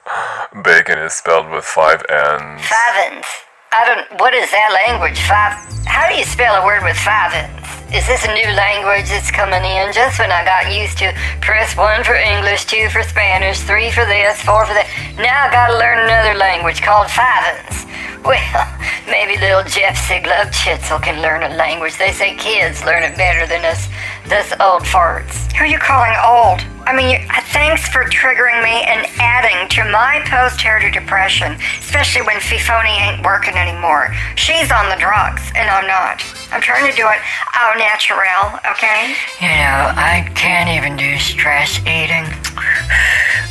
bacon 0.64 0.98
is 0.98 1.12
spelled 1.12 1.50
with 1.50 1.64
five 1.64 2.02
N's. 2.08 2.62
Fivens. 2.64 3.26
I 3.74 3.82
don't. 3.90 4.20
What 4.20 4.34
is 4.34 4.46
that 4.54 4.70
language? 4.86 5.18
Five. 5.26 5.58
How 5.82 6.06
do 6.06 6.14
you 6.14 6.22
spell 6.22 6.54
a 6.54 6.64
word 6.64 6.86
with 6.86 6.94
five 6.94 7.34
N's? 7.34 7.66
Is 7.90 8.06
this 8.06 8.22
a 8.22 8.30
new 8.30 8.46
language 8.54 9.10
that's 9.10 9.34
coming 9.34 9.66
in? 9.66 9.90
Just 9.90 10.22
when 10.22 10.30
I 10.30 10.46
got 10.46 10.70
used 10.70 10.98
to 11.02 11.10
press 11.42 11.74
one 11.76 12.06
for 12.06 12.14
English, 12.14 12.70
two 12.70 12.86
for 12.94 13.02
Spanish, 13.02 13.58
three 13.58 13.90
for 13.90 14.06
this, 14.06 14.38
four 14.46 14.62
for 14.62 14.78
that. 14.78 14.86
Now 15.18 15.46
I 15.46 15.50
gotta 15.50 15.74
learn 15.74 15.98
another 16.06 16.38
language 16.38 16.86
called 16.86 17.10
fivens. 17.10 17.82
Well, 18.22 18.38
maybe 19.10 19.42
little 19.42 19.66
Gypsy 19.66 20.22
Glug 20.22 20.54
Chitzel 20.54 21.02
can 21.02 21.18
learn 21.18 21.42
a 21.42 21.50
language. 21.58 21.98
They 21.98 22.12
say 22.14 22.38
kids 22.38 22.86
learn 22.86 23.02
it 23.02 23.18
better 23.18 23.42
than 23.42 23.66
us, 23.66 23.90
us 24.30 24.54
old 24.62 24.86
farts. 24.86 25.50
Who 25.58 25.64
are 25.64 25.66
you 25.66 25.82
calling 25.82 26.14
old? 26.22 26.62
I 26.86 26.92
mean, 26.92 27.16
uh, 27.32 27.40
thanks 27.48 27.88
for 27.88 28.04
triggering 28.04 28.60
me 28.60 28.84
and 28.84 29.08
adding 29.16 29.68
to 29.72 29.90
my 29.90 30.20
post-heritage 30.28 30.92
depression, 30.92 31.56
especially 31.80 32.20
when 32.22 32.36
Fifoni 32.36 32.92
ain't 33.00 33.24
working 33.24 33.56
anymore. 33.56 34.12
She's 34.36 34.70
on 34.70 34.92
the 34.92 35.00
drugs, 35.00 35.40
and 35.56 35.64
I'm 35.70 35.88
not. 35.88 36.20
I'm 36.52 36.60
trying 36.60 36.84
to 36.84 36.94
do 36.94 37.08
it 37.08 37.20
au 37.56 37.72
naturel, 37.80 38.60
okay? 38.68 39.16
You 39.40 39.48
know, 39.48 39.96
I 39.96 40.28
can't 40.36 40.68
even 40.76 40.96
do 40.96 41.16
stress 41.16 41.80
eating. 41.88 42.28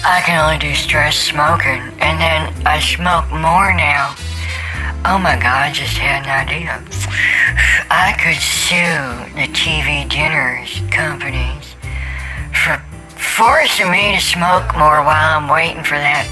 I 0.05 0.21
can 0.25 0.37
only 0.37 0.59
do 0.59 0.75
stress 0.75 1.17
smoking, 1.17 1.81
and 2.05 2.21
then 2.21 2.53
I 2.67 2.79
smoke 2.79 3.25
more 3.33 3.73
now. 3.73 4.13
Oh 5.09 5.17
my 5.17 5.35
god, 5.41 5.67
I 5.67 5.71
just 5.73 5.97
had 5.97 6.23
an 6.29 6.47
idea. 6.47 6.77
I 7.89 8.13
could 8.13 8.37
sue 8.37 9.33
the 9.33 9.49
TV 9.51 10.07
dinners 10.07 10.81
companies 10.91 11.72
forcing 13.33 13.89
me 13.89 14.13
to 14.13 14.21
smoke 14.21 14.77
more 14.77 15.01
while 15.01 15.41
I'm 15.41 15.49
waiting 15.49 15.83
for 15.83 15.97
that 15.97 16.29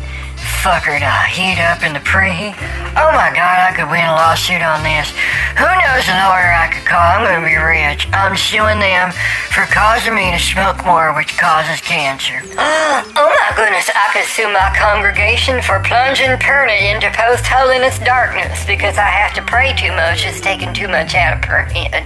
fucker 0.62 1.02
to 1.02 1.14
heat 1.34 1.58
up 1.58 1.82
in 1.82 1.98
the 1.98 2.04
preheat. 2.06 2.54
Oh 2.94 3.10
my 3.18 3.34
god, 3.34 3.58
I 3.58 3.74
could 3.74 3.90
win 3.90 4.06
a 4.06 4.14
lawsuit 4.14 4.62
on 4.62 4.86
this. 4.86 5.10
Who 5.58 5.66
knows 5.66 6.06
the 6.06 6.14
lawyer 6.14 6.54
I 6.54 6.70
could 6.70 6.86
call? 6.86 7.02
I'm 7.02 7.26
gonna 7.26 7.42
be 7.42 7.58
rich. 7.58 8.06
I'm 8.14 8.38
suing 8.38 8.78
them 8.78 9.10
for 9.50 9.66
causing 9.74 10.14
me 10.14 10.30
to 10.30 10.38
smoke 10.38 10.86
more, 10.86 11.10
which 11.18 11.34
causes 11.42 11.82
cancer. 11.82 12.46
Oh 13.18 13.34
my 13.34 13.56
goodness, 13.56 13.90
I 13.90 14.14
could 14.14 14.30
sue 14.30 14.52
my 14.54 14.70
congregation 14.78 15.62
for 15.62 15.82
plunging 15.82 16.38
Perna 16.38 16.94
into 16.94 17.10
post 17.18 17.48
holiness 17.48 17.98
darkness 18.00 18.64
because 18.66 18.98
I 18.98 19.10
have 19.10 19.34
to 19.36 19.42
pray 19.42 19.74
too 19.74 19.92
much. 19.92 20.26
It's 20.26 20.40
taking 20.40 20.74
too 20.74 20.88
much 20.88 21.16
out 21.16 21.34
of 21.34 21.42
Perna. 21.42 22.06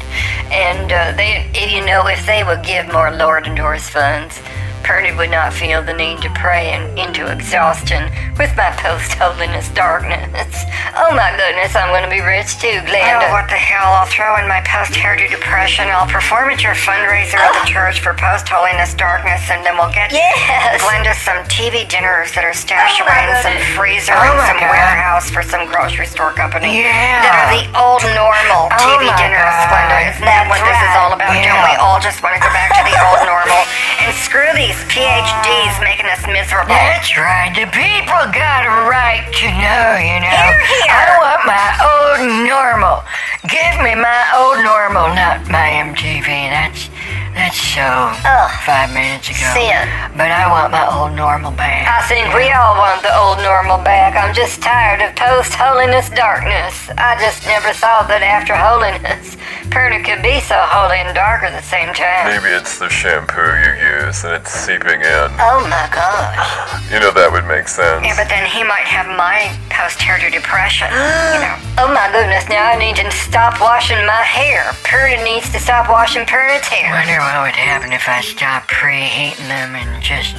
And 0.51 0.91
uh, 0.91 1.11
they, 1.17 1.51
you 1.67 1.85
know, 1.85 2.07
if 2.07 2.25
they 2.25 2.43
would 2.43 2.63
give 2.63 2.87
more 2.93 3.11
Lord 3.11 3.45
endorsed 3.45 3.91
funds, 3.91 4.39
Perna 4.85 5.17
would 5.17 5.31
not 5.31 5.51
feel 5.51 5.81
the 5.81 5.93
need 5.97 6.21
to 6.21 6.29
pray 6.37 6.69
and 6.77 6.85
into 6.93 7.25
exhaustion 7.25 8.05
with 8.37 8.53
my 8.55 8.69
post 8.77 9.13
holiness 9.17 9.69
darkness. 9.73 10.63
Oh 10.95 11.11
my 11.11 11.27
goodness, 11.35 11.75
I'm 11.75 11.91
going 11.91 12.07
to 12.07 12.13
be 12.13 12.23
rich 12.23 12.55
too, 12.55 12.79
Glenda. 12.87 13.27
Oh, 13.27 13.35
what 13.35 13.51
the 13.51 13.59
hell? 13.59 13.99
I'll 13.99 14.07
throw 14.07 14.39
in 14.39 14.47
my 14.47 14.63
post-heritage 14.63 15.27
depression. 15.27 15.91
I'll 15.91 16.07
perform 16.07 16.55
at 16.55 16.63
your 16.63 16.71
fundraiser 16.71 17.35
at 17.35 17.51
the 17.51 17.67
ah. 17.67 17.75
church 17.75 17.99
for 17.99 18.15
post-holiness 18.15 18.95
darkness, 18.95 19.43
and 19.51 19.59
then 19.67 19.75
we'll 19.75 19.91
get 19.91 20.15
Yes. 20.15 20.79
Glenda 20.79 21.11
some 21.11 21.43
TV 21.51 21.83
dinners 21.83 22.31
that 22.31 22.47
are 22.47 22.55
stashed 22.55 23.03
Oh, 23.03 23.11
away 23.11 23.27
in 23.27 23.35
some 23.43 23.59
freezer 23.75 24.15
Oh, 24.15 24.23
in 24.23 24.39
some 24.47 24.55
God. 24.63 24.71
warehouse 24.71 25.27
for 25.27 25.43
some 25.43 25.67
grocery 25.67 26.07
store 26.07 26.31
company. 26.31 26.79
Yeah. 26.79 27.27
That 27.27 27.35
are 27.43 27.51
the 27.59 27.67
old 27.75 27.99
normal 28.15 28.71
Oh, 28.71 28.79
TV 28.79 29.11
dinners, 29.19 29.51
God. 29.51 29.67
Glenda. 29.75 29.99
Isn't 30.15 30.23
that 30.31 30.47
what 30.47 30.63
this 30.63 30.79
is 30.79 30.95
all 30.95 31.11
about? 31.11 31.27
right. 31.27 31.43
Don't 31.43 31.59
we 31.67 31.75
all 31.75 31.99
just 31.99 32.23
want 32.23 32.39
to 32.39 32.41
go 32.41 32.47
back 32.55 32.71
to 32.71 32.83
the 32.87 32.95
old 33.03 33.19
normal? 33.27 33.67
And 33.99 34.15
screw 34.15 34.47
these 34.55 34.74
PhDs 34.91 35.75
making 35.83 36.07
us 36.07 36.23
miserable. 36.27 36.75
That's 36.75 37.15
right. 37.17 37.51
The 37.53 37.67
people 37.71 38.21
got 38.31 38.65
a 38.67 38.87
right 38.87 39.23
to 39.23 39.47
know, 39.59 39.87
you 39.99 40.19
know. 40.23 40.29
Hear, 40.29 40.59
hear. 40.59 40.91
I 40.91 41.05
want 41.19 41.41
my 41.47 41.67
old 41.83 42.19
normal. 42.47 43.03
Give 43.47 43.75
me 43.83 43.93
my 43.95 44.21
old 44.35 44.63
normal, 44.63 45.13
not 45.13 45.47
my 45.51 45.69
MTV. 45.91 46.25
That's 46.49 46.89
that's 47.35 47.59
so 47.59 47.83
Ugh. 47.83 48.51
five 48.65 48.89
minutes 48.95 49.29
ago. 49.29 49.45
Sin. 49.53 49.85
But 50.15 50.31
I 50.31 50.47
want 50.49 50.71
my 50.71 50.87
old 50.87 51.13
normal 51.13 51.51
back. 51.51 51.83
I 51.87 52.01
think 52.07 52.31
we 52.33 52.49
all 52.55 52.75
want 52.79 53.03
the 53.03 53.11
old 53.11 53.39
normal 53.43 53.77
back. 53.83 54.15
I'm 54.15 54.33
just 54.33 54.61
tired 54.63 55.03
of 55.03 55.15
post 55.15 55.53
holiness 55.53 56.09
darkness. 56.09 56.89
I 56.97 57.19
just 57.19 57.45
never 57.45 57.71
thought 57.75 58.07
that 58.07 58.23
after 58.23 58.55
holiness 58.55 59.35
Perna 59.73 59.99
could 60.05 60.21
be 60.23 60.39
so 60.39 60.55
holy 60.71 61.03
and 61.03 61.11
dark 61.15 61.43
at 61.43 61.51
the 61.51 61.65
same 61.65 61.91
time. 61.91 62.31
Maybe 62.31 62.53
it's 62.55 62.79
the 62.79 62.87
shampoo 62.87 63.41
you 63.59 63.73
use 64.07 64.23
and 64.23 64.33
it's 64.39 64.51
seeping 64.51 65.01
in. 65.01 65.27
Oh 65.41 65.65
my 65.67 65.87
god. 65.91 66.39
You 66.85 67.01
know, 67.01 67.09
that 67.17 67.33
would 67.33 67.49
make 67.49 67.65
sense. 67.67 68.05
Yeah, 68.05 68.13
but 68.13 68.29
then 68.29 68.45
he 68.45 68.61
might 68.61 68.85
have 68.85 69.09
my 69.17 69.49
post 69.73 69.97
hairdo 69.97 70.29
depression. 70.29 70.85
you 70.93 71.41
know. 71.43 71.57
Oh 71.81 71.89
my 71.89 72.13
goodness, 72.13 72.45
now 72.45 72.61
I 72.61 72.77
need 72.77 72.93
to 73.01 73.09
stop 73.09 73.57
washing 73.57 73.97
my 74.05 74.21
hair. 74.21 74.69
Perna 74.85 75.17
needs 75.25 75.49
to 75.49 75.57
stop 75.57 75.89
washing 75.89 76.29
Perna's 76.29 76.69
hair. 76.69 76.93
Wonder 76.93 77.17
what 77.25 77.41
would 77.41 77.57
happen 77.57 77.91
if 77.91 78.07
I 78.07 78.21
stopped 78.21 78.69
preheating 78.69 79.49
them 79.49 79.73
and 79.73 79.89
just 79.97 80.37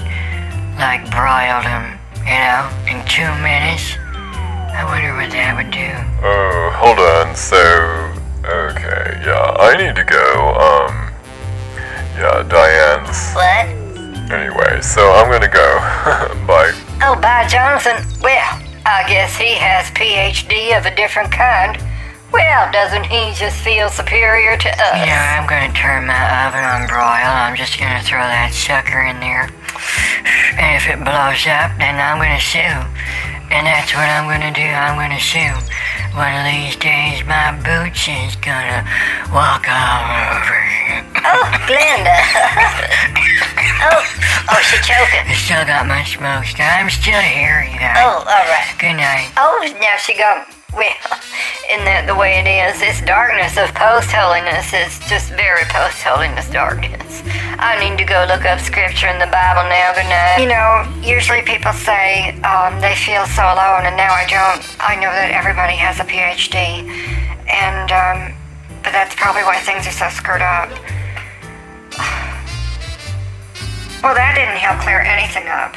like 0.78 1.02
broiled 1.10 1.66
them, 1.66 1.98
you 2.22 2.38
know, 2.38 2.62
in 2.86 3.02
two 3.10 3.26
minutes. 3.42 3.98
I 4.70 4.86
wonder 4.86 5.10
what 5.18 5.34
that 5.34 5.58
would 5.58 5.74
do. 5.74 5.90
Oh, 6.22 6.70
hold 6.78 7.02
on. 7.02 7.34
So, 7.34 7.58
okay, 8.46 9.18
yeah, 9.26 9.58
I 9.58 9.74
need 9.74 9.98
to 9.98 10.06
go. 10.06 10.54
Um, 10.54 11.10
yeah, 12.14 12.46
Diane's. 12.46 13.34
What? 13.34 13.66
Anyway, 14.30 14.78
so 14.78 15.10
I'm 15.10 15.26
gonna 15.26 15.50
go. 15.50 15.68
Bye. 16.46 16.70
Oh, 17.02 17.18
bye, 17.18 17.48
Jonathan. 17.50 17.98
Well, 18.22 18.62
I 18.86 19.02
guess 19.10 19.34
he 19.34 19.58
has 19.58 19.90
PhD 19.90 20.78
of 20.78 20.86
a 20.86 20.94
different 20.94 21.32
kind. 21.32 21.82
Well, 22.32 22.72
doesn't 22.72 23.04
he 23.06 23.32
just 23.34 23.56
feel 23.62 23.88
superior 23.88 24.56
to 24.56 24.68
us? 24.68 24.98
You 24.98 25.06
know, 25.06 25.26
I'm 25.36 25.46
gonna 25.46 25.72
turn 25.72 26.06
my 26.06 26.46
oven 26.46 26.64
on 26.64 26.88
broil. 26.88 27.30
I'm 27.30 27.56
just 27.56 27.78
gonna 27.78 28.02
throw 28.02 28.20
that 28.20 28.52
sucker 28.52 29.00
in 29.06 29.20
there. 29.20 29.46
And 30.58 30.74
if 30.74 30.88
it 30.90 30.98
blows 31.04 31.46
up, 31.46 31.70
then 31.78 31.94
I'm 32.00 32.18
gonna 32.18 32.42
sue. 32.42 32.80
And 33.54 33.62
that's 33.62 33.94
what 33.94 34.10
I'm 34.10 34.26
gonna 34.26 34.50
do. 34.50 34.66
I'm 34.66 34.98
gonna 34.98 35.22
sue. 35.22 35.54
One 36.18 36.34
of 36.34 36.44
these 36.50 36.74
days, 36.76 37.22
my 37.28 37.54
boots 37.62 38.08
is 38.08 38.34
gonna 38.42 38.82
walk 39.30 39.68
all 39.70 40.02
over 40.34 40.58
you. 40.82 40.98
Oh, 41.22 41.44
Glenda. 41.68 42.16
oh, 43.86 44.02
oh, 44.50 44.60
she 44.66 44.80
choking. 44.82 45.30
I 45.30 45.34
still 45.36 45.62
got 45.62 45.86
my 45.86 46.02
smokestack. 46.02 46.82
I'm 46.82 46.90
still 46.90 47.20
here, 47.20 47.68
you 47.70 47.78
guys. 47.78 48.02
Oh, 48.02 48.24
all 48.24 48.46
right. 48.50 48.74
Good 48.80 48.96
night. 48.96 49.30
Oh, 49.36 49.62
now 49.78 49.96
she 50.00 50.16
gone. 50.16 50.55
Well, 50.76 50.92
in 51.72 51.88
the, 51.88 52.12
the 52.12 52.14
way 52.14 52.36
it 52.36 52.44
is, 52.44 52.78
this 52.78 53.00
darkness 53.00 53.56
of 53.56 53.72
post 53.72 54.12
holiness 54.12 54.76
is 54.76 55.00
just 55.08 55.32
very 55.32 55.64
post 55.72 56.04
holiness 56.04 56.50
darkness. 56.52 57.24
I 57.56 57.80
need 57.80 57.96
to 57.96 58.04
go 58.04 58.28
look 58.28 58.44
up 58.44 58.60
scripture 58.60 59.08
in 59.08 59.16
the 59.18 59.32
Bible 59.32 59.64
now. 59.72 59.96
Good 59.96 60.04
night. 60.12 60.36
You 60.36 60.52
know, 60.52 60.84
usually 61.00 61.40
people 61.40 61.72
say 61.72 62.36
um, 62.44 62.76
they 62.84 62.92
feel 62.92 63.24
so 63.24 63.40
alone, 63.40 63.88
and 63.88 63.96
now 63.96 64.12
I 64.12 64.28
don't. 64.28 64.60
I 64.76 65.00
know 65.00 65.08
that 65.08 65.32
everybody 65.32 65.80
has 65.80 65.96
a 65.96 66.04
PhD, 66.04 66.84
and 67.48 67.88
um, 67.88 68.36
but 68.84 68.92
that's 68.92 69.16
probably 69.16 69.48
why 69.48 69.56
things 69.64 69.88
are 69.88 69.96
so 69.96 70.12
screwed 70.12 70.44
up. 70.44 70.68
Well, 74.04 74.14
that 74.14 74.36
didn't 74.36 74.60
help 74.60 74.78
clear 74.84 75.00
anything 75.00 75.48
up. 75.48 75.74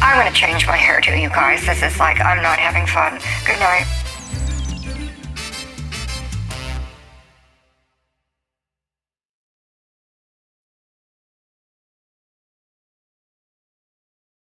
I'm 0.00 0.18
gonna 0.18 0.34
change 0.34 0.66
my 0.66 0.76
hairdo, 0.76 1.20
you 1.20 1.28
guys. 1.28 1.64
This 1.66 1.82
is 1.82 1.98
like 1.98 2.20
I'm 2.20 2.42
not 2.42 2.58
having 2.58 2.86
fun. 2.86 3.18
Good 3.46 3.60
night. 3.60 4.05